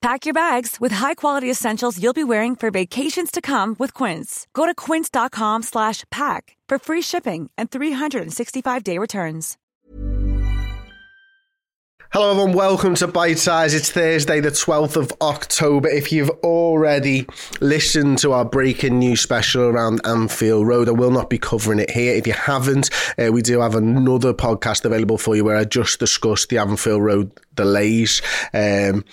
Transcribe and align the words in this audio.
Pack 0.00 0.26
your 0.26 0.34
bags 0.34 0.76
with 0.80 0.92
high-quality 0.92 1.50
essentials 1.50 2.00
you'll 2.00 2.12
be 2.12 2.22
wearing 2.22 2.54
for 2.54 2.70
vacations 2.70 3.32
to 3.32 3.40
come 3.40 3.74
with 3.80 3.92
Quince. 3.94 4.46
Go 4.54 4.64
to 4.64 4.74
quince.com 4.74 5.64
slash 5.64 6.04
pack 6.10 6.56
for 6.68 6.78
free 6.78 7.02
shipping 7.02 7.50
and 7.58 7.68
365-day 7.70 8.96
returns. 8.96 9.56
Hello, 12.10 12.30
everyone. 12.30 12.52
Welcome 12.54 12.94
to 12.94 13.06
Bite 13.06 13.38
Size. 13.38 13.74
It's 13.74 13.90
Thursday, 13.90 14.40
the 14.40 14.48
12th 14.48 14.96
of 14.96 15.12
October. 15.20 15.88
If 15.90 16.10
you've 16.10 16.30
already 16.42 17.26
listened 17.60 18.16
to 18.20 18.32
our 18.32 18.46
breaking 18.46 18.98
news 18.98 19.20
special 19.20 19.64
around 19.64 20.00
Anfield 20.06 20.66
Road, 20.66 20.88
I 20.88 20.92
will 20.92 21.10
not 21.10 21.28
be 21.28 21.36
covering 21.36 21.80
it 21.80 21.90
here. 21.90 22.14
If 22.14 22.26
you 22.26 22.32
haven't, 22.32 22.88
uh, 23.18 23.30
we 23.30 23.42
do 23.42 23.60
have 23.60 23.74
another 23.74 24.32
podcast 24.32 24.86
available 24.86 25.18
for 25.18 25.36
you 25.36 25.44
where 25.44 25.58
I 25.58 25.64
just 25.64 26.00
discussed 26.00 26.48
the 26.48 26.56
Anfield 26.56 27.02
Road 27.02 27.30
delays. 27.54 28.22
Um, 28.54 29.04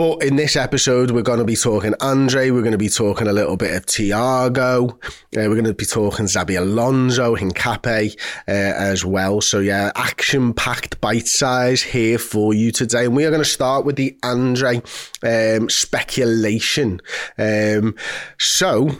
but 0.00 0.22
in 0.22 0.36
this 0.36 0.56
episode, 0.56 1.10
we're 1.10 1.20
going 1.20 1.40
to 1.40 1.44
be 1.44 1.54
talking 1.54 1.92
Andre, 2.00 2.48
we're 2.48 2.62
going 2.62 2.72
to 2.72 2.78
be 2.78 2.88
talking 2.88 3.26
a 3.26 3.34
little 3.34 3.58
bit 3.58 3.76
of 3.76 3.84
Thiago, 3.84 4.94
uh, 4.94 4.96
we're 5.34 5.48
going 5.50 5.64
to 5.64 5.74
be 5.74 5.84
talking 5.84 6.24
Xabi 6.24 6.58
Alonso, 6.58 7.36
Hincapié 7.36 8.18
uh, 8.48 8.50
as 8.50 9.04
well. 9.04 9.42
So, 9.42 9.58
yeah, 9.58 9.92
action 9.94 10.54
packed 10.54 11.02
bite 11.02 11.28
size 11.28 11.82
here 11.82 12.16
for 12.16 12.54
you 12.54 12.72
today. 12.72 13.04
And 13.04 13.14
we 13.14 13.26
are 13.26 13.30
going 13.30 13.42
to 13.42 13.48
start 13.48 13.84
with 13.84 13.96
the 13.96 14.16
Andre 14.22 14.80
um, 15.22 15.68
speculation. 15.68 17.02
Um, 17.36 17.94
so, 18.38 18.92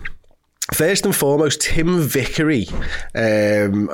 First 0.75 1.05
and 1.05 1.17
foremost, 1.17 1.63
Tim 1.63 2.01
Vickery 2.01 2.69
um, 3.17 3.89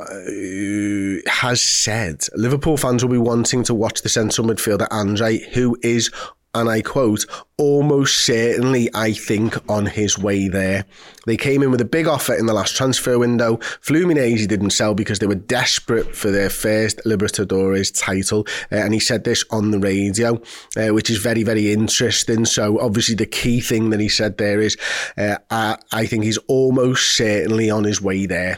has 1.25 1.59
said 1.59 2.27
Liverpool 2.35 2.77
fans 2.77 3.03
will 3.03 3.11
be 3.11 3.17
wanting 3.17 3.63
to 3.63 3.73
watch 3.73 4.03
the 4.03 4.09
central 4.09 4.45
midfielder 4.45 4.87
Andre, 4.91 5.39
who 5.53 5.75
is 5.81 6.11
and 6.53 6.69
I 6.69 6.81
quote, 6.81 7.25
almost 7.57 8.25
certainly, 8.25 8.89
I 8.93 9.13
think, 9.13 9.57
on 9.69 9.85
his 9.85 10.17
way 10.17 10.47
there. 10.47 10.85
They 11.25 11.37
came 11.37 11.61
in 11.61 11.71
with 11.71 11.81
a 11.81 11.85
big 11.85 12.07
offer 12.07 12.33
in 12.33 12.45
the 12.45 12.53
last 12.53 12.75
transfer 12.75 13.19
window. 13.19 13.57
Fluminense 13.57 14.47
didn't 14.47 14.71
sell 14.71 14.93
because 14.93 15.19
they 15.19 15.27
were 15.27 15.35
desperate 15.35 16.15
for 16.15 16.31
their 16.31 16.49
first 16.49 16.99
Libertadores 17.05 17.93
title. 17.95 18.47
Uh, 18.71 18.77
and 18.77 18.93
he 18.93 18.99
said 18.99 19.23
this 19.23 19.43
on 19.51 19.71
the 19.71 19.79
radio, 19.79 20.41
uh, 20.77 20.89
which 20.89 21.09
is 21.09 21.17
very, 21.17 21.43
very 21.43 21.71
interesting. 21.71 22.45
So, 22.45 22.79
obviously, 22.79 23.15
the 23.15 23.25
key 23.25 23.61
thing 23.61 23.89
that 23.91 23.99
he 23.99 24.09
said 24.09 24.37
there 24.37 24.59
is 24.59 24.77
uh, 25.17 25.37
I, 25.51 25.77
I 25.91 26.05
think 26.05 26.23
he's 26.23 26.37
almost 26.47 27.15
certainly 27.15 27.69
on 27.69 27.83
his 27.83 28.01
way 28.01 28.25
there. 28.25 28.57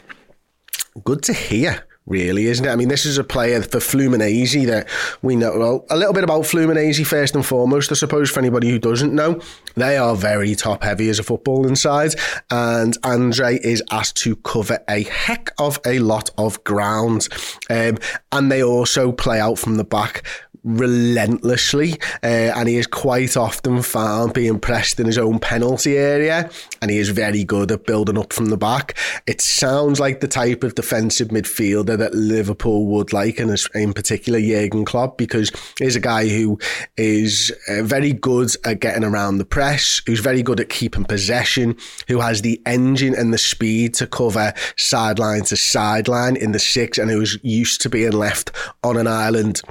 Good 1.04 1.22
to 1.24 1.32
hear 1.32 1.86
really, 2.10 2.46
isn't 2.46 2.66
it? 2.66 2.68
I 2.68 2.76
mean, 2.76 2.88
this 2.88 3.06
is 3.06 3.16
a 3.16 3.24
player 3.24 3.62
for 3.62 3.78
Fluminense 3.78 4.66
that 4.66 4.88
we 5.22 5.36
know 5.36 5.56
well, 5.56 5.86
a 5.88 5.96
little 5.96 6.12
bit 6.12 6.24
about 6.24 6.42
Fluminense 6.42 7.06
first 7.06 7.34
and 7.34 7.46
foremost. 7.46 7.90
I 7.90 7.94
suppose 7.94 8.30
for 8.30 8.40
anybody 8.40 8.68
who 8.68 8.78
doesn't 8.78 9.14
know, 9.14 9.40
they 9.76 9.96
are 9.96 10.16
very 10.16 10.54
top 10.56 10.82
heavy 10.82 11.08
as 11.08 11.18
a 11.18 11.22
footballing 11.22 11.78
side, 11.78 12.14
and 12.50 12.98
Andre 13.04 13.58
is 13.62 13.82
asked 13.90 14.16
to 14.18 14.36
cover 14.36 14.80
a 14.88 15.04
heck 15.04 15.50
of 15.58 15.78
a 15.86 16.00
lot 16.00 16.30
of 16.36 16.62
ground, 16.64 17.28
um, 17.70 17.96
and 18.32 18.50
they 18.50 18.62
also 18.62 19.12
play 19.12 19.40
out 19.40 19.58
from 19.58 19.76
the 19.76 19.84
back 19.84 20.24
relentlessly, 20.64 21.94
uh, 22.22 22.52
and 22.56 22.68
he 22.68 22.76
is 22.76 22.86
quite 22.86 23.36
often 23.36 23.82
found 23.82 24.32
being 24.32 24.58
pressed 24.58 25.00
in 25.00 25.06
his 25.06 25.18
own 25.18 25.38
penalty 25.38 25.96
area, 25.96 26.50
and 26.82 26.90
he 26.90 26.98
is 26.98 27.08
very 27.08 27.44
good 27.44 27.72
at 27.72 27.86
building 27.86 28.18
up 28.18 28.32
from 28.32 28.46
the 28.46 28.56
back. 28.56 28.96
It 29.26 29.40
sounds 29.40 30.00
like 30.00 30.20
the 30.20 30.28
type 30.28 30.62
of 30.64 30.74
defensive 30.74 31.28
midfielder 31.28 31.96
that 31.98 32.14
Liverpool 32.14 32.86
would 32.86 33.12
like, 33.12 33.38
and 33.38 33.56
in 33.74 33.92
particular 33.92 34.40
Jurgen 34.40 34.84
Klopp, 34.84 35.18
because 35.18 35.50
he's 35.78 35.96
a 35.96 36.00
guy 36.00 36.28
who 36.28 36.58
is 36.96 37.52
uh, 37.68 37.82
very 37.82 38.12
good 38.12 38.50
at 38.64 38.80
getting 38.80 39.04
around 39.04 39.38
the 39.38 39.44
press, 39.44 40.02
who's 40.06 40.20
very 40.20 40.42
good 40.42 40.60
at 40.60 40.68
keeping 40.68 41.04
possession, 41.04 41.76
who 42.08 42.20
has 42.20 42.42
the 42.42 42.60
engine 42.66 43.14
and 43.14 43.32
the 43.32 43.38
speed 43.38 43.94
to 43.94 44.06
cover 44.06 44.52
sideline 44.76 45.42
to 45.42 45.56
sideline 45.56 46.36
in 46.36 46.52
the 46.52 46.58
six, 46.58 46.98
and 46.98 47.10
who's 47.10 47.38
used 47.42 47.80
to 47.80 47.88
being 47.88 48.12
left 48.12 48.50
on 48.82 48.96
an 48.96 49.06
island 49.06 49.62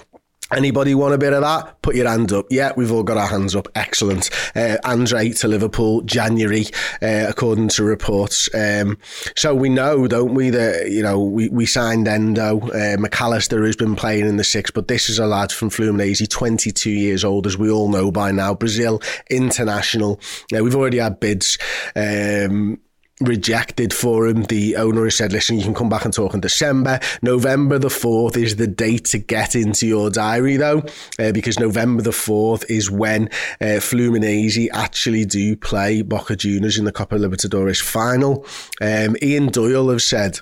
Anybody 0.51 0.95
want 0.95 1.13
a 1.13 1.17
bit 1.17 1.33
of 1.33 1.41
that? 1.41 1.81
Put 1.81 1.95
your 1.95 2.07
hand 2.07 2.33
up. 2.33 2.47
Yeah, 2.49 2.71
we've 2.75 2.91
all 2.91 3.03
got 3.03 3.17
our 3.17 3.27
hands 3.27 3.55
up. 3.55 3.67
Excellent. 3.75 4.29
Uh, 4.55 4.77
Andre 4.83 5.29
to 5.29 5.47
Liverpool, 5.47 6.01
January, 6.01 6.65
uh, 7.01 7.25
according 7.27 7.69
to 7.69 7.83
reports. 7.83 8.49
Um, 8.55 8.97
so 9.35 9.53
we 9.53 9.69
know, 9.69 10.07
don't 10.07 10.33
we, 10.33 10.49
that, 10.49 10.89
you 10.89 11.03
know, 11.03 11.19
we, 11.19 11.49
we 11.49 11.65
signed 11.65 12.07
Endo, 12.07 12.59
uh, 12.59 12.97
Mac 12.99 13.21
Allister 13.21 13.63
has 13.65 13.75
been 13.75 13.95
playing 13.95 14.27
in 14.27 14.37
the 14.37 14.43
six, 14.43 14.71
but 14.71 14.87
this 14.87 15.09
is 15.09 15.19
a 15.19 15.27
lad 15.27 15.51
from 15.51 15.69
Fluminense, 15.69 16.27
22 16.27 16.89
years 16.89 17.23
old, 17.23 17.45
as 17.45 17.57
we 17.57 17.69
all 17.69 17.89
know 17.89 18.11
by 18.11 18.31
now. 18.31 18.53
Brazil, 18.53 19.01
international. 19.29 20.19
Uh, 20.55 20.63
we've 20.63 20.75
already 20.75 20.97
had 20.97 21.19
bids. 21.19 21.57
Um, 21.95 22.79
rejected 23.21 23.93
for 23.93 24.27
him. 24.27 24.43
The 24.43 24.75
owner 24.75 25.03
has 25.03 25.15
said, 25.15 25.33
listen, 25.33 25.57
you 25.57 25.63
can 25.63 25.73
come 25.73 25.89
back 25.89 26.05
and 26.05 26.13
talk 26.13 26.33
in 26.33 26.39
December. 26.39 26.99
November 27.21 27.77
the 27.77 27.89
4th 27.89 28.37
is 28.37 28.55
the 28.55 28.67
date 28.67 29.05
to 29.05 29.17
get 29.17 29.55
into 29.55 29.87
your 29.87 30.09
diary, 30.09 30.57
though, 30.57 30.83
uh, 31.19 31.31
because 31.31 31.59
November 31.59 32.01
the 32.01 32.11
4th 32.11 32.65
is 32.69 32.89
when 32.89 33.27
uh, 33.61 33.79
Fluminense 33.79 34.67
actually 34.71 35.25
do 35.25 35.55
play 35.55 36.01
Boca 36.01 36.35
Juniors 36.35 36.77
in 36.77 36.85
the 36.85 36.91
Copa 36.91 37.15
Libertadores 37.15 37.81
final. 37.81 38.45
Um, 38.81 39.15
Ian 39.21 39.47
Doyle 39.47 39.89
have 39.89 40.01
said, 40.01 40.39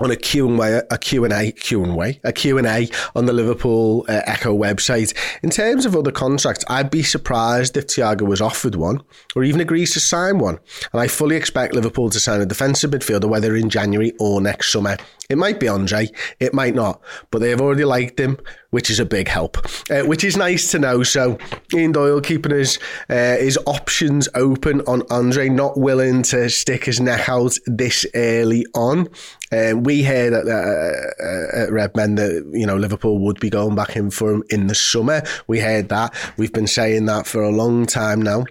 on 0.00 0.10
a 0.10 0.16
Q&A, 0.16 0.82
a 0.90 0.98
Q&A, 0.98 1.52
Q&A, 1.52 2.20
a 2.24 2.32
Q&A 2.32 2.88
on 3.14 3.26
the 3.26 3.32
Liverpool 3.32 4.04
uh, 4.08 4.22
Echo 4.26 4.56
website. 4.56 5.14
In 5.42 5.50
terms 5.50 5.86
of 5.86 5.94
other 5.94 6.10
contracts, 6.10 6.64
I'd 6.68 6.90
be 6.90 7.02
surprised 7.02 7.76
if 7.76 7.86
Thiago 7.86 8.22
was 8.22 8.40
offered 8.40 8.74
one 8.74 9.02
or 9.36 9.44
even 9.44 9.60
agrees 9.60 9.92
to 9.92 10.00
sign 10.00 10.38
one. 10.38 10.58
And 10.92 11.00
I 11.00 11.06
fully 11.06 11.36
expect 11.36 11.74
Liverpool 11.74 12.10
to 12.10 12.18
sign 12.18 12.40
a 12.40 12.46
defensive 12.46 12.90
midfielder, 12.90 13.28
whether 13.28 13.54
in 13.54 13.70
January 13.70 14.12
or 14.18 14.40
next 14.40 14.72
summer. 14.72 14.96
It 15.30 15.38
might 15.38 15.58
be 15.58 15.68
Andre, 15.68 16.10
it 16.38 16.52
might 16.52 16.74
not, 16.74 17.00
but 17.30 17.38
they 17.38 17.48
have 17.48 17.60
already 17.60 17.84
liked 17.84 18.20
him, 18.20 18.36
which 18.70 18.90
is 18.90 19.00
a 19.00 19.06
big 19.06 19.26
help, 19.26 19.56
uh, 19.90 20.02
which 20.02 20.22
is 20.22 20.36
nice 20.36 20.70
to 20.72 20.78
know. 20.78 21.02
So 21.02 21.38
Ian 21.72 21.92
Doyle 21.92 22.20
keeping 22.20 22.52
his 22.52 22.78
uh, 23.08 23.36
his 23.36 23.58
options 23.64 24.28
open 24.34 24.82
on 24.82 25.02
Andre, 25.08 25.48
not 25.48 25.78
willing 25.78 26.24
to 26.24 26.50
stick 26.50 26.84
his 26.84 27.00
neck 27.00 27.26
out 27.28 27.56
this 27.64 28.04
early 28.14 28.66
on. 28.74 29.08
Uh, 29.52 29.76
we 29.76 30.02
heard 30.02 30.32
at, 30.32 30.46
uh, 30.46 31.62
at 31.62 31.70
Redmen 31.70 32.16
that 32.16 32.50
you 32.52 32.66
know 32.66 32.76
Liverpool 32.76 33.18
would 33.20 33.40
be 33.40 33.50
going 33.50 33.74
back 33.74 33.96
in 33.96 34.10
for 34.10 34.32
him 34.32 34.44
in 34.50 34.66
the 34.66 34.74
summer. 34.74 35.22
We 35.46 35.60
heard 35.60 35.88
that. 35.90 36.14
We've 36.36 36.52
been 36.52 36.66
saying 36.66 37.06
that 37.06 37.26
for 37.26 37.42
a 37.42 37.50
long 37.50 37.86
time 37.86 38.22
now. 38.22 38.44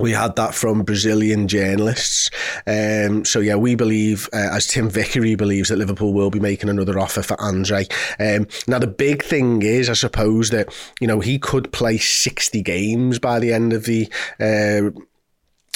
We 0.00 0.12
had 0.12 0.36
that 0.36 0.54
from 0.54 0.82
Brazilian 0.82 1.46
journalists. 1.46 2.30
Um, 2.66 3.24
so, 3.24 3.40
yeah, 3.40 3.56
we 3.56 3.74
believe, 3.74 4.28
uh, 4.32 4.48
as 4.52 4.66
Tim 4.66 4.88
Vickery 4.88 5.34
believes, 5.34 5.68
that 5.68 5.76
Liverpool 5.76 6.14
will 6.14 6.30
be 6.30 6.40
making 6.40 6.70
another 6.70 6.98
offer 6.98 7.22
for 7.22 7.38
Andre. 7.40 7.86
Um, 8.18 8.46
now, 8.66 8.78
the 8.78 8.86
big 8.86 9.22
thing 9.22 9.62
is, 9.62 9.90
I 9.90 9.94
suppose, 9.94 10.50
that, 10.50 10.74
you 11.00 11.06
know, 11.06 11.20
he 11.20 11.38
could 11.38 11.72
play 11.72 11.98
60 11.98 12.62
games 12.62 13.18
by 13.18 13.38
the 13.38 13.52
end 13.52 13.72
of 13.72 13.84
the. 13.84 14.10
Uh, 14.40 14.98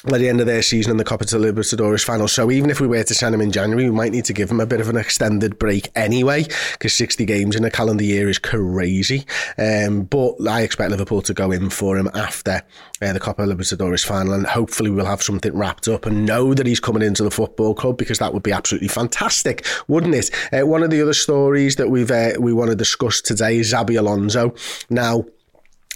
by 0.05 0.19
the 0.19 0.29
end 0.29 0.41
of 0.41 0.47
their 0.47 0.63
season 0.63 0.91
in 0.91 0.97
the 0.97 1.05
Copa 1.05 1.25
Libertadores 1.25 2.05
final. 2.05 2.29
So 2.29 2.51
even 2.51 2.71
if 2.71 2.81
we 2.81 2.87
were 2.87 3.03
to 3.03 3.15
send 3.15 3.35
him 3.35 3.41
in 3.41 3.51
January, 3.51 3.85
we 3.85 3.97
might 3.97 4.13
need 4.13 4.27
to 4.27 4.33
give 4.33 4.51
him 4.51 4.61
a 4.61 4.67
bit 4.67 4.81
of 4.81 4.89
an 4.89 4.97
extended 4.97 5.59
break 5.59 5.91
anyway, 5.95 6.45
because 6.73 6.95
60 6.95 7.25
games 7.25 7.57
in 7.57 7.65
a 7.65 7.71
calendar 7.71 8.05
year 8.05 8.29
is 8.29 8.39
crazy. 8.39 9.25
Um, 9.59 10.03
but 10.05 10.35
I 10.49 10.63
expect 10.63 10.91
Liverpool 10.91 11.23
to 11.23 11.35
go 11.35 11.51
in 11.51 11.71
for 11.71 11.97
him 11.97 12.11
after 12.15 12.63
uh, 13.01 13.13
the 13.13 13.21
Copa 13.21 13.43
Libertadores 13.43 14.05
final, 14.05 14.35
and 14.35 14.47
hopefully 14.47 14.91
we'll 14.91 15.07
have 15.07 15.23
something 15.23 15.57
wrapped 15.57 15.89
up 15.89 16.07
and 16.07 16.27
know 16.27 16.55
that 16.55 16.67
he's 16.67 16.81
coming 16.81 17.03
into 17.03 17.23
the 17.23 17.31
football 17.31 17.75
club 17.75 17.97
because 17.97 18.19
that 18.19 18.35
would 18.35 18.43
be 18.43 18.53
absolutely 18.53 18.89
fantastic, 18.89 19.67
wouldn't 19.89 20.15
it? 20.15 20.31
Uh, 20.53 20.67
one 20.67 20.83
of 20.83 20.91
the 20.91 21.01
other 21.01 21.15
stories 21.15 21.77
that 21.77 21.89
we've 21.89 22.11
uh, 22.11 22.33
we 22.39 22.53
want 22.53 22.71
to 22.71 22.77
discuss 22.77 23.21
today 23.21 23.59
is 23.59 23.73
Xabi 23.73 23.99
Alonso. 23.99 24.55
Now, 24.91 25.25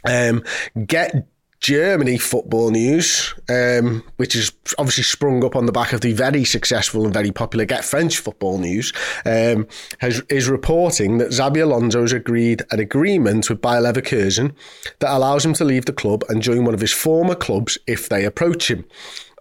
um, 0.04 0.42
get 0.86 1.26
Germany 1.60 2.18
football 2.18 2.70
news, 2.70 3.34
um, 3.48 4.04
which 4.16 4.36
is 4.36 4.52
obviously 4.78 5.02
sprung 5.02 5.44
up 5.44 5.56
on 5.56 5.66
the 5.66 5.72
back 5.72 5.92
of 5.92 6.00
the 6.00 6.12
very 6.12 6.44
successful 6.44 7.04
and 7.04 7.12
very 7.12 7.32
popular 7.32 7.64
Get 7.64 7.84
French 7.84 8.18
football 8.18 8.58
news, 8.58 8.92
um, 9.24 9.66
has, 9.98 10.22
is 10.28 10.48
reporting 10.48 11.18
that 11.18 11.30
Xabi 11.30 11.62
Alonso 11.62 12.02
has 12.02 12.12
agreed 12.12 12.62
an 12.70 12.78
agreement 12.78 13.50
with 13.50 13.60
Bayer 13.60 13.80
Leverkusen 13.80 14.54
that 15.00 15.14
allows 15.14 15.44
him 15.44 15.52
to 15.54 15.64
leave 15.64 15.86
the 15.86 15.92
club 15.92 16.24
and 16.28 16.42
join 16.42 16.64
one 16.64 16.74
of 16.74 16.80
his 16.80 16.92
former 16.92 17.34
clubs 17.34 17.76
if 17.86 18.08
they 18.08 18.24
approach 18.24 18.70
him. 18.70 18.84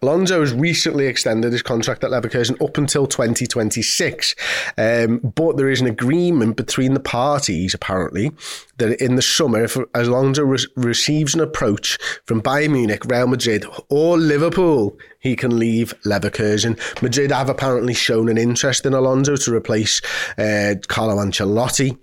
Alonso 0.01 0.39
has 0.41 0.53
recently 0.53 1.07
extended 1.07 1.51
his 1.51 1.61
contract 1.61 2.03
at 2.03 2.11
Leverkusen 2.11 2.61
up 2.63 2.77
until 2.77 3.07
2026, 3.07 4.35
um, 4.77 5.17
but 5.19 5.57
there 5.57 5.69
is 5.69 5.81
an 5.81 5.88
agreement 5.88 6.55
between 6.55 6.94
the 6.94 6.99
parties 6.99 7.73
apparently 7.73 8.31
that 8.77 9.01
in 9.01 9.15
the 9.15 9.21
summer, 9.21 9.63
if 9.63 9.77
Alonso 9.94 10.44
re- 10.44 10.65
receives 10.75 11.33
an 11.33 11.41
approach 11.41 11.97
from 12.25 12.41
Bayern 12.41 12.71
Munich, 12.71 13.05
Real 13.05 13.27
Madrid, 13.27 13.65
or 13.89 14.17
Liverpool, 14.17 14.97
he 15.19 15.35
can 15.35 15.57
leave 15.57 15.94
Leverkusen. 16.03 16.79
Madrid 17.01 17.31
have 17.31 17.49
apparently 17.49 17.94
shown 17.94 18.29
an 18.29 18.38
interest 18.38 18.85
in 18.85 18.94
Alonso 18.94 19.35
to 19.35 19.53
replace 19.53 20.01
uh, 20.38 20.75
Carlo 20.88 21.15
Ancelotti. 21.15 21.97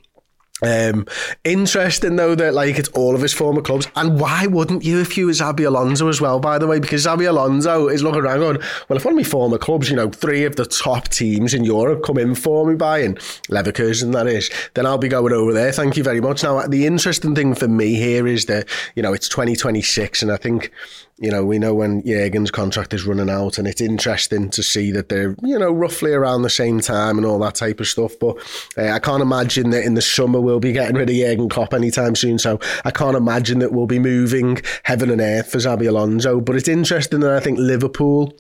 Um, 0.64 1.06
interesting 1.44 2.16
though 2.16 2.34
that 2.34 2.55
like 2.55 2.78
it's 2.78 2.88
all 2.90 3.14
of 3.14 3.20
his 3.20 3.34
former 3.34 3.61
clubs, 3.61 3.87
and 3.96 4.19
why 4.19 4.46
wouldn't 4.46 4.82
you 4.82 5.00
if 5.00 5.16
you 5.16 5.26
was 5.26 5.40
Xabi 5.40 5.66
Alonso 5.66 6.08
as 6.08 6.20
well? 6.20 6.40
By 6.40 6.58
the 6.58 6.66
way, 6.66 6.81
because 6.81 7.05
Xabi 7.05 7.28
Alonso 7.28 7.88
is 7.88 8.02
looking 8.02 8.22
around 8.22 8.38
going, 8.38 8.58
well, 8.88 8.96
if 8.96 9.05
one 9.05 9.12
of 9.12 9.16
my 9.16 9.25
former 9.25 9.58
clubs, 9.58 9.90
you 9.90 9.96
know, 9.96 10.11
three 10.11 10.44
of 10.44 10.56
the 10.56 10.64
top 10.64 11.08
teams 11.08 11.52
in 11.52 11.64
Europe 11.64 12.02
come 12.02 12.19
in 12.19 12.34
for 12.34 12.66
me 12.66 12.75
Bayer 12.75 13.12
Leverkusen, 13.50 14.12
that 14.12 14.26
is, 14.26 14.50
then 14.72 14.87
I'll 14.87 14.99
be 14.99 15.08
going 15.08 15.32
over 15.32 15.52
there. 15.52 15.72
Thank 15.72 15.96
you 15.96 16.02
very 16.02 16.20
much. 16.20 16.43
Now, 16.43 16.67
the 16.67 16.87
interesting 16.87 17.34
thing 17.34 17.55
for 17.55 17.69
me 17.69 17.94
here 17.94 18.26
is 18.26 18.46
that 18.46 18.67
you 18.94 19.02
know 19.02 19.12
it's 19.12 19.28
2026, 19.28 20.22
and 20.22 20.32
I 20.32 20.38
think 20.38 20.72
you 21.19 21.31
know, 21.31 21.44
we 21.44 21.60
know 21.60 21.75
when 21.75 22.02
Jurgen's 22.02 22.50
contract 22.50 22.93
is 22.93 23.06
running 23.06 23.31
out, 23.31 23.56
and 23.56 23.69
it's 23.69 23.81
interesting 23.81 24.50
to 24.50 24.62
see 24.62 24.90
that 24.90 25.08
they're, 25.08 25.37
you 25.43 25.56
know, 25.56 25.70
roughly 25.70 26.12
around 26.12 26.43
the 26.43 26.50
same 26.50 26.81
time 26.81 27.19
and 27.19 27.26
all 27.26 27.38
that 27.38 27.55
type 27.55 27.78
of 27.78 27.87
stuff. 27.87 28.12
But 28.19 28.37
uh, 28.76 28.90
I 28.90 28.99
can't 28.99 29.22
imagine 29.22 29.70
that 29.70 29.84
in 29.84 29.94
the 29.94 30.02
summer 30.02 30.40
we'll 30.40 30.54
be 30.61 30.73
getting 30.73 30.97
rid 30.97 31.11
of 31.11 31.17
Jurgen 31.17 31.49
Klopp 31.49 31.75
anytime 31.75 32.17
soon. 32.17 32.39
So 32.39 32.61
I 32.85 32.91
can't 32.91 33.17
imagine 33.17 33.59
that 33.61 33.73
we'll 33.73 33.87
be 33.87 33.99
moving 33.99 34.61
heaven 34.85 35.11
and 35.11 35.21
earth 35.21 35.51
for 35.51 35.59
Xabi 35.59 35.89
Alonso. 35.89 36.41
But 36.41 36.56
it's 36.56 36.69
interesting 36.69 37.21
that 37.21 37.33
I 37.33 37.41
think 37.41 37.59
Liverpool 37.59 38.35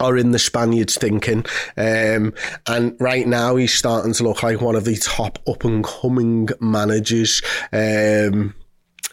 are 0.00 0.16
in 0.16 0.32
the 0.32 0.38
Spaniards 0.38 0.96
thinking. 0.96 1.44
Um, 1.76 2.32
and 2.66 2.96
right 2.98 3.26
now, 3.26 3.56
he's 3.56 3.74
starting 3.74 4.12
to 4.14 4.24
look 4.24 4.42
like 4.42 4.60
one 4.60 4.74
of 4.74 4.84
the 4.84 4.96
top 4.96 5.38
up 5.46 5.64
and 5.64 5.84
coming 5.84 6.48
managers 6.60 7.42
um, 7.72 8.54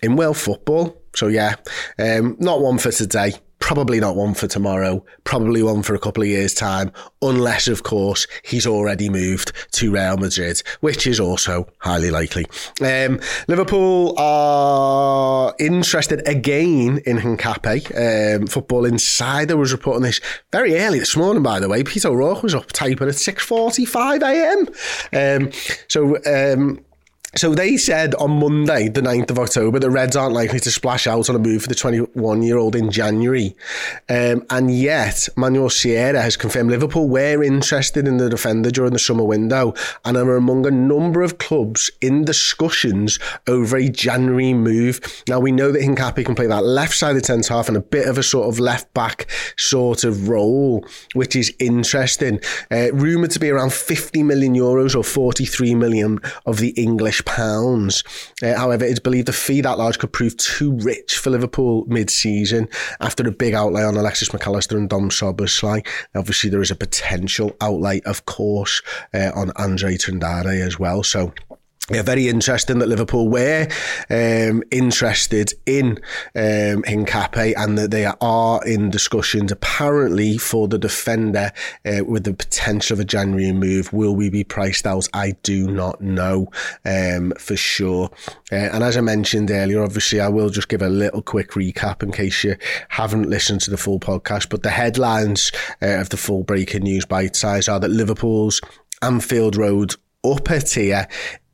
in 0.01 0.15
world 0.15 0.37
football. 0.37 1.01
So 1.15 1.27
yeah, 1.27 1.55
um, 1.99 2.37
not 2.39 2.61
one 2.61 2.77
for 2.77 2.91
today. 2.91 3.33
Probably 3.59 3.99
not 3.99 4.15
one 4.15 4.33
for 4.33 4.47
tomorrow. 4.47 5.03
Probably 5.23 5.63
one 5.63 5.83
for 5.83 5.95
a 5.95 5.99
couple 5.99 6.23
of 6.23 6.29
years' 6.29 6.53
time, 6.53 6.91
unless, 7.21 7.67
of 7.67 7.83
course, 7.83 8.27
he's 8.43 8.67
already 8.67 9.09
moved 9.09 9.51
to 9.73 9.91
Real 9.91 10.17
Madrid, 10.17 10.61
which 10.81 11.07
is 11.07 11.19
also 11.19 11.67
highly 11.79 12.11
likely. 12.11 12.45
Um, 12.81 13.19
Liverpool 13.47 14.13
are 14.17 15.55
interested 15.59 16.25
again 16.27 16.99
in 17.05 17.17
Hincapié. 17.17 18.37
Um, 18.37 18.47
Football 18.47 18.85
Insider 18.85 19.57
was 19.57 19.71
reporting 19.71 20.03
this 20.03 20.21
very 20.51 20.77
early 20.77 20.99
this 20.99 21.17
morning, 21.17 21.43
by 21.43 21.59
the 21.59 21.67
way. 21.67 21.83
Peter 21.83 22.09
O'Rourke 22.09 22.43
was 22.43 22.55
up 22.55 22.71
typing 22.71 23.07
at 23.07 23.15
6.45 23.15 24.21
a.m. 25.11 25.43
Um, 25.43 25.51
so 25.87 26.17
um, 26.25 26.85
so 27.35 27.53
they 27.53 27.75
said 27.75 28.15
on 28.15 28.39
Monday, 28.39 28.87
the 28.87 29.01
9th 29.01 29.31
of 29.31 29.39
October, 29.39 29.79
the 29.79 29.89
Reds 29.89 30.15
aren't 30.15 30.33
likely 30.33 30.61
to 30.61 30.71
splash 30.71 31.07
out 31.07 31.29
on 31.29 31.35
a 31.35 31.39
move 31.39 31.61
for 31.61 31.67
the 31.67 31.75
21 31.75 32.41
year 32.41 32.57
old 32.57 32.75
in 32.75 32.89
January. 32.89 33.53
Um, 34.07 34.45
and 34.49 34.71
yet, 34.73 35.27
Manuel 35.35 35.69
Sierra 35.69 36.21
has 36.21 36.37
confirmed 36.37 36.71
Liverpool 36.71 37.09
were 37.09 37.43
interested 37.43 38.07
in 38.07 38.15
the 38.17 38.29
defender 38.29 38.71
during 38.71 38.93
the 38.93 38.99
summer 38.99 39.25
window 39.25 39.73
and 40.05 40.15
are 40.15 40.37
among 40.37 40.65
a 40.65 40.71
number 40.71 41.21
of 41.21 41.37
clubs 41.37 41.91
in 41.99 42.23
discussions 42.23 43.19
over 43.45 43.75
a 43.75 43.89
January 43.89 44.53
move. 44.53 45.23
Now, 45.27 45.41
we 45.41 45.51
know 45.51 45.73
that 45.73 45.81
Hincapié 45.81 46.25
can 46.25 46.33
play 46.35 46.47
that 46.47 46.63
left 46.63 46.95
side 46.95 47.15
of 47.15 47.21
the 47.21 47.25
centre 47.25 47.53
half 47.53 47.67
and 47.67 47.77
a 47.77 47.81
bit 47.81 48.07
of 48.07 48.17
a 48.17 48.23
sort 48.23 48.47
of 48.47 48.59
left 48.59 48.93
back 48.93 49.29
sort 49.57 50.05
of 50.05 50.29
role, 50.29 50.85
which 51.13 51.35
is 51.35 51.53
interesting. 51.59 52.39
Uh, 52.71 52.93
rumoured 52.93 53.31
to 53.31 53.39
be 53.39 53.49
around 53.49 53.73
50 53.73 54.23
million 54.23 54.55
euros 54.55 54.95
or 54.95 55.03
43 55.03 55.75
million 55.75 56.19
of 56.45 56.59
the 56.59 56.69
English 56.69 57.16
pounds. 57.25 58.03
Uh, 58.41 58.55
however, 58.55 58.85
it's 58.85 58.99
believed 58.99 59.27
the 59.27 59.33
fee 59.33 59.61
that 59.61 59.77
large 59.77 59.99
could 59.99 60.13
prove 60.13 60.35
too 60.37 60.73
rich 60.77 61.17
for 61.17 61.29
Liverpool 61.29 61.85
mid-season 61.87 62.67
after 62.99 63.27
a 63.27 63.31
big 63.31 63.53
outlay 63.53 63.83
on 63.83 63.95
Alexis 63.95 64.33
Mac 64.33 64.45
Allister 64.47 64.77
and 64.77 64.89
Dom 64.89 65.09
Szoboszlai. 65.09 65.85
Obviously, 66.15 66.49
there 66.49 66.61
is 66.61 66.71
a 66.71 66.75
potential 66.75 67.55
outlay, 67.61 68.01
of 68.01 68.25
course, 68.25 68.81
uh, 69.13 69.31
on 69.35 69.51
Andre 69.55 69.95
Trindade 69.95 70.61
as 70.61 70.79
well. 70.79 71.03
So 71.03 71.33
yeah, 71.89 72.01
very 72.01 72.27
interesting 72.27 72.79
that 72.79 72.89
Liverpool 72.89 73.29
were 73.29 73.65
um, 74.09 74.61
interested 74.71 75.53
in 75.65 75.91
um, 76.35 76.83
Hincapié 76.83 77.53
and 77.55 77.77
that 77.77 77.91
they 77.91 78.05
are 78.05 78.65
in 78.65 78.89
discussions 78.89 79.53
apparently 79.53 80.37
for 80.37 80.67
the 80.67 80.77
defender 80.77 81.53
uh, 81.85 82.03
with 82.03 82.25
the 82.25 82.33
potential 82.33 82.95
of 82.95 82.99
a 82.99 83.05
January 83.05 83.53
move. 83.53 83.93
Will 83.93 84.13
we 84.13 84.29
be 84.29 84.43
priced 84.43 84.85
out? 84.85 85.07
I 85.13 85.31
do 85.43 85.71
not 85.71 86.01
know 86.01 86.51
um, 86.83 87.31
for 87.39 87.55
sure. 87.55 88.09
Uh, 88.51 88.55
and 88.55 88.83
as 88.83 88.97
I 88.97 89.01
mentioned 89.01 89.49
earlier, 89.49 89.81
obviously, 89.81 90.19
I 90.19 90.27
will 90.27 90.49
just 90.49 90.67
give 90.67 90.81
a 90.81 90.89
little 90.89 91.21
quick 91.21 91.51
recap 91.51 92.03
in 92.03 92.11
case 92.11 92.43
you 92.43 92.57
haven't 92.89 93.29
listened 93.29 93.61
to 93.61 93.71
the 93.71 93.77
full 93.77 94.01
podcast. 94.01 94.49
But 94.49 94.61
the 94.61 94.71
headlines 94.71 95.53
uh, 95.81 96.01
of 96.01 96.09
the 96.09 96.17
full 96.17 96.43
breaking 96.43 96.83
news 96.83 97.05
bite 97.05 97.37
size 97.37 97.69
are 97.69 97.79
that 97.79 97.91
Liverpool's 97.91 98.59
Anfield 99.01 99.55
Road 99.55 99.95
upper 100.23 100.59
tier 100.59 101.07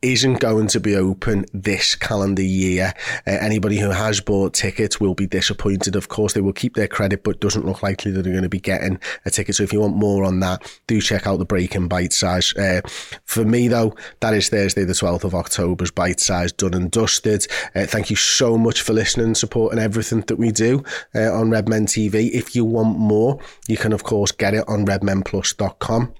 isn't 0.04 0.38
going 0.38 0.66
to 0.68 0.80
be 0.80 0.94
open 0.94 1.46
this 1.54 1.94
calendar 1.94 2.42
year. 2.42 2.92
Uh, 3.26 3.30
anybody 3.40 3.78
who 3.78 3.90
has 3.90 4.20
bought 4.20 4.52
tickets 4.52 5.00
will 5.00 5.14
be 5.14 5.26
disappointed. 5.26 5.96
Of 5.96 6.08
course, 6.08 6.34
they 6.34 6.42
will 6.42 6.52
keep 6.52 6.74
their 6.74 6.88
credit, 6.88 7.24
but 7.24 7.40
doesn't 7.40 7.64
look 7.64 7.82
likely 7.82 8.12
that 8.12 8.22
they're 8.22 8.32
going 8.32 8.42
to 8.42 8.48
be 8.50 8.60
getting 8.60 9.00
a 9.24 9.30
ticket. 9.30 9.54
So 9.54 9.62
if 9.62 9.72
you 9.72 9.80
want 9.80 9.96
more 9.96 10.24
on 10.24 10.40
that, 10.40 10.80
do 10.86 11.00
check 11.00 11.26
out 11.26 11.38
the 11.38 11.46
Breaking 11.46 11.88
Bite 11.88 12.12
Size. 12.12 12.54
Uh, 12.54 12.82
for 13.24 13.44
me, 13.44 13.68
though, 13.68 13.94
that 14.20 14.34
is 14.34 14.50
Thursday, 14.50 14.84
the 14.84 14.92
12th 14.92 15.24
of 15.24 15.34
October's 15.34 15.90
Bite 15.90 16.20
Size 16.20 16.52
done 16.52 16.74
and 16.74 16.90
dusted. 16.90 17.46
Uh, 17.74 17.86
thank 17.86 18.10
you 18.10 18.16
so 18.16 18.58
much 18.58 18.82
for 18.82 18.92
listening, 18.92 19.26
and 19.26 19.36
supporting 19.36 19.78
everything 19.78 20.20
that 20.22 20.36
we 20.36 20.52
do 20.52 20.84
uh, 21.14 21.32
on 21.32 21.50
Redmen 21.50 21.86
TV. 21.86 22.30
If 22.30 22.54
you 22.54 22.66
want 22.66 22.98
more, 22.98 23.40
you 23.68 23.78
can, 23.78 23.92
of 23.92 24.04
course, 24.04 24.32
get 24.32 24.52
it 24.52 24.64
on 24.68 24.84
redmenplus.com. 24.84 26.14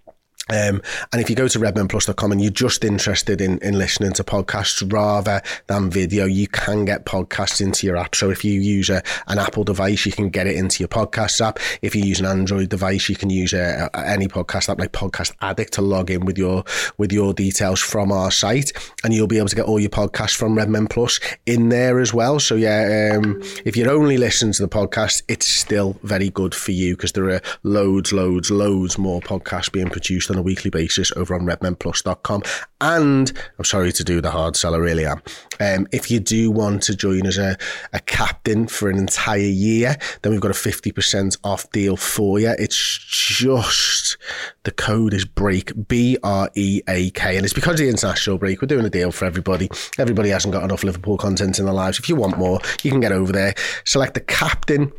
Um, 0.51 0.83
and 1.13 1.23
if 1.23 1.31
you 1.31 1.37
go 1.37 1.49
to 1.49 1.59
redmenplus.com 1.59 2.33
and 2.33 2.41
you're 2.41 2.51
just 2.51 2.85
interested 2.85 3.41
in, 3.41 3.59
in 3.59 3.79
listening 3.79 4.13
to 4.15 4.25
podcasts 4.25 4.93
rather 4.93 5.41
than 5.69 5.91
video, 5.91 6.27
you 6.27 6.49
can 6.49 6.85
get 6.85 7.07
podcasts 7.07 7.61
into 7.61 7.87
your 7.87 7.97
app. 7.97 8.15
So 8.15 8.31
if 8.31 8.45
you 8.45 8.61
use 8.61 8.91
a, 8.91 9.03
an 9.27 9.39
Apple 9.39 9.65
device, 9.65 10.05
you 10.05 10.13
can 10.13 10.29
get 10.29 10.47
it 10.47 10.57
into 10.57 10.81
your 10.81 10.89
podcast 10.89 11.41
app. 11.41 11.59
If 11.81 11.95
you 11.95 12.05
use 12.05 12.21
an 12.21 12.27
Android 12.27 12.69
device, 12.69 13.09
you 13.09 13.17
can 13.17 13.31
use 13.31 13.55
a, 13.55 13.89
a, 13.95 14.07
any 14.07 14.29
podcast 14.29 14.69
app 14.69 14.79
like 14.79 14.93
Podcast 14.93 15.35
Addict 15.41 15.73
to 15.75 15.83
log 15.83 16.11
in 16.11 16.27
with 16.27 16.37
your 16.37 16.65
with 16.99 17.11
your 17.11 17.33
details 17.33 17.81
from 17.81 18.13
our 18.13 18.31
site, 18.31 18.73
and 19.03 19.15
you'll 19.15 19.27
be 19.27 19.39
able 19.39 19.49
to 19.49 19.57
get 19.57 19.65
all 19.65 19.81
your 19.81 19.91
podcasts 19.91 20.37
from 20.37 20.57
Redmen 20.57 20.89
Plus 20.89 21.21
in 21.47 21.71
there 21.71 22.01
as 22.01 22.13
well. 22.13 22.39
So 22.39 22.55
yeah, 22.55 23.15
um, 23.17 23.41
if 23.65 23.77
you're 23.77 23.91
only 23.91 24.19
listening 24.19 24.53
to 24.55 24.63
the 24.63 24.69
podcast, 24.69 25.23
it's 25.29 25.49
still 25.49 25.97
very 26.03 26.29
good 26.29 26.55
for 26.55 26.73
you 26.73 26.97
because 26.97 27.13
there 27.13 27.31
are 27.31 27.41
loads, 27.63 28.13
loads, 28.13 28.51
loads 28.51 28.99
more 28.99 29.21
podcasts 29.21 29.73
being 29.73 29.89
produced 29.89 30.31
on 30.35 30.41
a 30.41 30.43
weekly 30.43 30.71
basis 30.71 31.13
over 31.17 31.35
on 31.35 31.43
redmenplus.com. 31.43 32.43
And 32.81 33.33
I'm 33.59 33.65
sorry 33.65 33.93
to 33.93 34.05
do 34.05 34.21
the 34.21 34.31
hard 34.31 34.57
sell, 34.57 34.75
I 34.75 34.79
really 34.79 35.07
am. 35.07 35.23
Um, 35.61 35.87
if 35.93 36.11
you 36.11 36.21
do 36.21 36.51
want 36.51 36.83
to 36.85 36.95
join 36.95 37.27
as 37.27 37.39
a, 37.39 37.57
a 37.93 38.01
captain 38.01 38.67
for 38.67 38.91
an 38.91 38.99
entire 38.99 39.39
year, 39.39 39.97
then 40.23 40.33
we've 40.33 40.41
got 40.41 40.51
a 40.51 40.55
50% 40.55 41.39
off 41.45 41.71
deal 41.71 41.97
for 41.97 42.39
you. 42.39 42.55
It's 42.59 42.99
just 43.09 44.19
the 44.65 44.71
code 44.71 45.15
is 45.15 45.25
break 45.25 45.73
B 45.89 46.19
R 46.23 46.51
E 46.55 46.83
A 46.89 47.11
K, 47.11 47.37
and 47.37 47.45
it's 47.45 47.55
because 47.55 47.75
of 47.75 47.87
the 47.87 47.89
international 47.89 48.39
break. 48.39 48.61
We're 48.61 48.67
doing 48.67 48.85
a 48.85 48.91
deal 48.91 49.13
for 49.13 49.25
everybody. 49.25 49.71
Everybody 49.99 50.31
hasn't 50.31 50.53
got 50.53 50.65
enough 50.65 50.85
Liverpool 50.85 51.17
content 51.17 51.59
in 51.59 51.65
their 51.65 51.75
lives. 51.75 51.99
If 51.99 52.09
you 52.09 52.17
want 52.17 52.39
more, 52.39 52.61
you 52.83 52.91
can 52.91 53.01
get 53.01 53.13
over 53.13 53.33
there. 53.33 53.55
Select 53.85 54.15
the 54.15 54.21
captain 54.21 54.93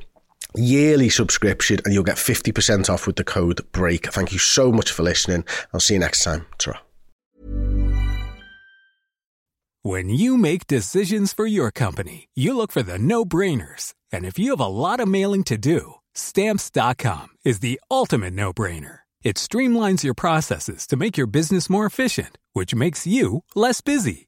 yearly 0.57 1.09
subscription 1.09 1.79
and 1.85 1.93
you'll 1.93 2.03
get 2.03 2.17
50% 2.17 2.89
off 2.89 3.07
with 3.07 3.15
the 3.15 3.23
code 3.23 3.61
BREAK. 3.71 4.11
Thank 4.11 4.31
you 4.31 4.39
so 4.39 4.71
much 4.71 4.91
for 4.91 5.03
listening. 5.03 5.45
I'll 5.73 5.79
see 5.79 5.95
you 5.95 5.99
next 5.99 6.23
time. 6.23 6.45
ta 6.57 6.81
When 9.81 10.09
you 10.09 10.37
make 10.37 10.67
decisions 10.67 11.33
for 11.33 11.45
your 11.45 11.71
company, 11.71 12.29
you 12.33 12.57
look 12.57 12.71
for 12.71 12.81
the 12.81 12.97
no-brainers. 12.97 13.93
And 14.11 14.25
if 14.25 14.39
you 14.39 14.49
have 14.51 14.59
a 14.59 14.65
lot 14.65 14.99
of 14.99 15.07
mailing 15.07 15.43
to 15.45 15.57
do, 15.57 15.95
stamps.com 16.15 17.27
is 17.43 17.59
the 17.59 17.79
ultimate 17.91 18.33
no-brainer. 18.33 18.99
It 19.23 19.37
streamlines 19.37 20.03
your 20.03 20.13
processes 20.13 20.87
to 20.87 20.97
make 20.97 21.17
your 21.17 21.27
business 21.27 21.69
more 21.69 21.85
efficient, 21.85 22.37
which 22.53 22.75
makes 22.75 23.05
you 23.07 23.43
less 23.55 23.81
busy. 23.81 24.27